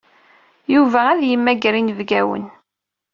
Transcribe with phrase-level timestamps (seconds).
[0.73, 2.45] Yuba ad yemmager inebgawen.